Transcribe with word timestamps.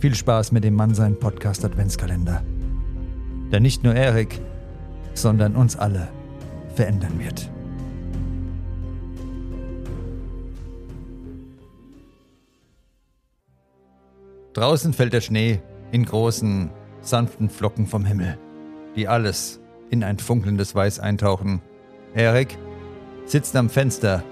Viel 0.00 0.14
Spaß 0.14 0.52
mit 0.52 0.62
dem 0.62 0.74
Mann 0.74 0.94
sein 0.94 1.18
Podcast 1.18 1.64
Adventskalender. 1.64 2.44
Der 3.50 3.58
nicht 3.58 3.82
nur 3.82 3.96
Erik, 3.96 4.40
sondern 5.14 5.56
uns 5.56 5.74
alle 5.74 6.08
verändern 6.76 7.18
wird. 7.18 7.50
Draußen 14.52 14.92
fällt 14.92 15.14
der 15.14 15.20
Schnee 15.20 15.60
in 15.90 16.04
großen, 16.04 16.70
sanften 17.00 17.50
Flocken 17.50 17.88
vom 17.88 18.04
Himmel, 18.04 18.38
die 18.94 19.08
alles 19.08 19.58
in 19.90 20.04
ein 20.04 20.20
funkelndes 20.20 20.76
Weiß 20.76 21.00
eintauchen. 21.00 21.60
Erik 22.14 22.56
sitzt 23.24 23.56
am 23.56 23.68
Fenster 23.68 24.22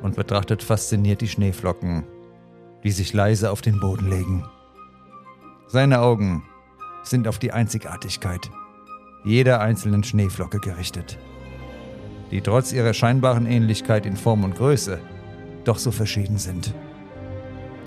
und 0.00 0.16
betrachtet 0.16 0.62
fasziniert 0.62 1.20
die 1.20 1.28
Schneeflocken, 1.28 2.04
die 2.84 2.90
sich 2.90 3.12
leise 3.12 3.50
auf 3.50 3.60
den 3.60 3.80
Boden 3.80 4.08
legen. 4.08 4.44
Seine 5.74 6.02
Augen 6.02 6.44
sind 7.02 7.26
auf 7.26 7.40
die 7.40 7.50
Einzigartigkeit 7.50 8.48
jeder 9.24 9.60
einzelnen 9.60 10.04
Schneeflocke 10.04 10.60
gerichtet, 10.60 11.18
die 12.30 12.42
trotz 12.42 12.70
ihrer 12.70 12.94
scheinbaren 12.94 13.44
Ähnlichkeit 13.44 14.06
in 14.06 14.16
Form 14.16 14.44
und 14.44 14.54
Größe 14.54 15.00
doch 15.64 15.78
so 15.78 15.90
verschieden 15.90 16.38
sind. 16.38 16.72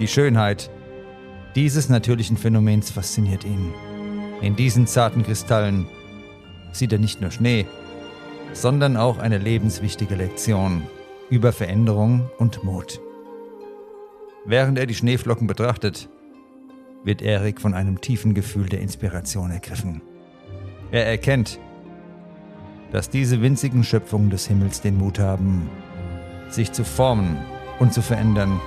Die 0.02 0.08
Schönheit 0.10 0.70
dieses 1.56 1.88
natürlichen 1.88 2.36
Phänomens 2.36 2.92
fasziniert 2.92 3.46
ihn. 3.46 3.74
In 4.42 4.58
diesen 4.58 4.86
zarten 4.86 5.24
Kristallen 5.24 5.88
sieht 6.74 6.92
er 6.92 7.00
nicht 7.00 7.22
nur 7.22 7.32
Schnee, 7.32 7.68
sondern 8.52 8.98
auch 8.98 9.18
eine 9.18 9.38
lebenswichtige 9.38 10.16
Lektion 10.16 10.84
über 11.30 11.54
Veränderung 11.54 12.30
und 12.38 12.66
Mut. 12.66 13.00
Während 14.44 14.78
er 14.78 14.88
die 14.88 14.96
Schneeflocken 14.96 15.48
betrachtet, 15.48 16.10
wird 17.08 17.22
Erik 17.22 17.62
von 17.62 17.74
einem 17.74 18.02
tiefen 18.02 18.34
Gefühl 18.34 18.68
der 18.68 18.82
Inspiration 18.82 19.50
ergriffen. 19.50 20.02
Er 20.92 21.08
erkennt, 21.08 21.58
dass 22.92 23.10
diese 23.10 23.42
winzigen 23.42 23.86
Schöpfungen 23.86 24.30
des 24.30 24.46
Himmels 24.46 24.82
den 24.82 24.98
Mut 24.98 25.18
haben, 25.18 25.70
sich 26.50 26.74
zu 26.74 26.84
formen 26.84 27.38
und 27.80 27.94
zu 27.94 28.02
verändern, 28.02 28.60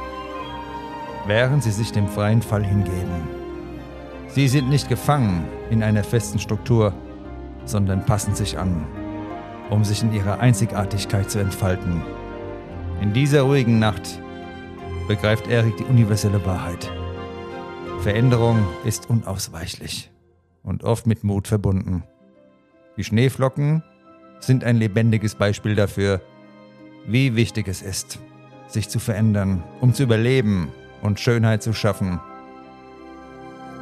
während 1.27 1.62
sie 1.62 1.70
sich 1.70 1.92
dem 1.92 2.08
freien 2.08 2.41
Fall 2.41 2.64
hingeben. 2.64 3.28
Sie 4.28 4.48
sind 4.48 4.70
nicht 4.70 4.88
gefangen 4.88 5.44
in 5.70 5.82
einer 5.82 6.02
festen 6.02 6.38
Struktur, 6.38 6.94
sondern 7.66 8.06
passen 8.06 8.34
sich 8.34 8.58
an, 8.58 8.86
um 9.69 9.84
sich 9.84 10.02
in 10.02 10.14
ihrer 10.14 10.41
Einzigartigkeit 10.41 11.30
zu 11.30 11.41
entfalten. 11.41 12.02
In 13.02 13.12
dieser 13.12 13.42
ruhigen 13.42 13.78
Nacht 13.78 14.19
begreift 15.08 15.47
Erik 15.47 15.77
die 15.77 15.84
universelle 15.84 16.42
Wahrheit. 16.47 16.91
Veränderung 18.02 18.66
ist 18.86 19.10
unausweichlich 19.10 20.10
und 20.62 20.84
oft 20.84 21.06
mit 21.06 21.22
Mut 21.22 21.46
verbunden. 21.46 22.02
Die 22.96 23.04
Schneeflocken 23.04 23.82
sind 24.40 24.64
ein 24.64 24.76
lebendiges 24.76 25.34
Beispiel 25.34 25.75
dafür, 25.75 26.22
wie 27.06 27.36
wichtig 27.36 27.69
es 27.69 27.82
ist, 27.82 28.19
sich 28.69 28.88
zu 28.88 29.00
verändern, 29.00 29.62
um 29.82 29.92
zu 29.92 30.04
überleben 30.04 30.72
und 31.02 31.20
Schönheit 31.20 31.62
zu 31.62 31.75
schaffen. 31.75 32.20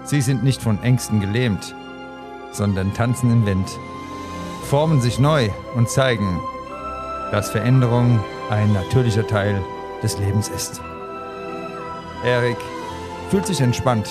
Sie 0.02 0.20
sind 0.20 0.42
nicht 0.42 0.62
von 0.62 0.82
Ängsten 0.82 1.20
gelähmt, 1.20 1.76
sondern 2.50 2.92
tanzen 2.94 3.30
im 3.30 3.46
Wind, 3.46 3.68
formen 4.64 5.00
sich 5.00 5.20
neu 5.20 5.48
und 5.76 5.88
zeigen, 5.88 6.40
dass 7.30 7.50
Veränderung 7.50 8.18
ein 8.50 8.72
natürlicher 8.72 9.28
Teil 9.28 9.62
des 10.02 10.18
Lebens 10.18 10.48
ist. 10.48 10.80
Erik 12.24 12.56
fühlt 13.30 13.46
sich 13.46 13.60
entspannt 13.60 14.08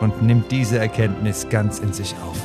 und 0.00 0.22
nimmt 0.22 0.50
diese 0.50 0.78
Erkenntnis 0.78 1.48
ganz 1.50 1.78
in 1.80 1.92
sich 1.92 2.14
auf. 2.24 2.40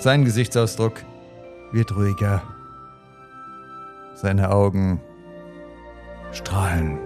Sein 0.00 0.24
Gesichtsausdruck 0.24 1.04
wird 1.72 1.94
ruhiger. 1.94 2.42
Seine 4.14 4.50
Augen 4.50 5.00
strahlen. 6.32 6.98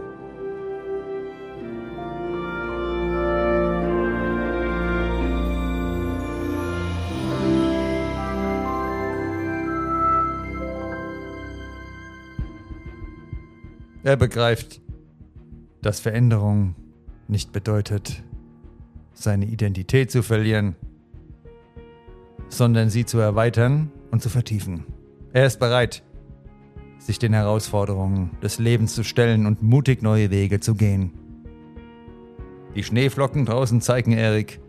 Er 14.05 14.17
begreift, 14.17 14.82
dass 15.83 16.01
Veränderung 16.01 16.75
nicht 17.29 17.53
bedeutet, 17.53 18.23
seine 19.13 19.47
Identität 19.47 20.11
zu 20.11 20.23
verlieren, 20.23 20.77
sondern 22.49 22.89
sie 22.89 23.05
zu 23.05 23.19
erweitern 23.19 23.91
und 24.11 24.23
zu 24.23 24.29
vertiefen. 24.29 24.85
Er 25.33 25.47
ist 25.47 25.59
bereit, 25.59 26.03
sich 26.99 27.19
den 27.19 27.33
Herausforderungen 27.33 28.31
des 28.43 28.59
Lebens 28.59 28.95
zu 28.95 29.03
stellen 29.03 29.47
und 29.47 29.63
mutig 29.63 30.03
neue 30.03 30.31
Wege 30.31 30.61
zu 30.61 30.75
gehen. 30.75 31.13
Die 32.77 32.85
Schneeflocken 32.85 33.45
draußen 33.45 33.81
zeigen 33.81 34.13
Erik, 34.13 34.61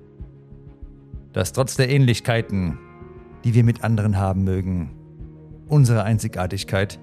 dass 1.31 1.53
trotz 1.53 1.75
der 1.75 1.89
Ähnlichkeiten, 1.89 2.79
die 3.43 3.53
wir 3.53 3.63
mit 3.63 3.83
anderen 3.83 4.17
haben 4.17 4.43
mögen, 4.43 4.91
unsere 5.67 6.03
Einzigartigkeit 6.03 6.99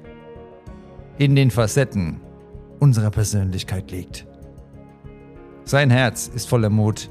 in 1.19 1.37
den 1.37 1.51
Facetten 1.51 2.21
unserer 2.81 3.11
Persönlichkeit 3.11 3.91
liegt. 3.91 4.27
Sein 5.65 5.91
Herz 5.91 6.27
ist 6.27 6.49
voller 6.49 6.71
Mut 6.71 7.11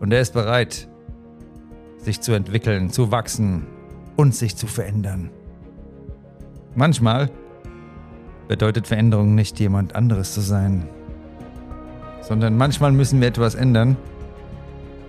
und 0.00 0.12
er 0.12 0.20
ist 0.20 0.32
bereit, 0.32 0.88
sich 1.98 2.20
zu 2.20 2.32
entwickeln, 2.32 2.90
zu 2.90 3.10
wachsen 3.10 3.66
und 4.16 4.34
sich 4.34 4.56
zu 4.56 4.66
verändern. 4.66 5.30
Manchmal 6.74 7.30
bedeutet 8.46 8.86
Veränderung 8.86 9.34
nicht 9.34 9.60
jemand 9.60 9.94
anderes 9.94 10.32
zu 10.32 10.40
sein, 10.40 10.88
sondern 12.22 12.56
manchmal 12.56 12.92
müssen 12.92 13.20
wir 13.20 13.28
etwas 13.28 13.54
ändern, 13.54 13.96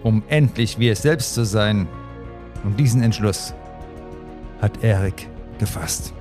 um 0.03 0.23
endlich 0.27 0.79
wir 0.79 0.95
selbst 0.95 1.33
zu 1.33 1.45
sein. 1.45 1.87
Und 2.63 2.79
diesen 2.79 3.01
Entschluss 3.03 3.53
hat 4.61 4.83
Erik 4.83 5.29
gefasst. 5.59 6.13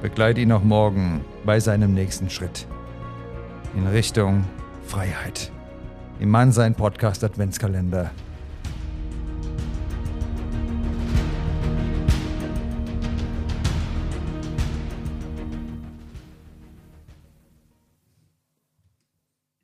Begleite 0.00 0.40
ihn 0.40 0.52
auch 0.52 0.62
morgen 0.62 1.24
bei 1.44 1.58
seinem 1.58 1.92
nächsten 1.92 2.30
Schritt 2.30 2.68
in 3.74 3.86
Richtung 3.88 4.44
Freiheit. 4.84 5.50
Im 6.20 6.30
Mann 6.30 6.52
sein 6.52 6.76
Podcast 6.76 7.24
Adventskalender 7.24 8.12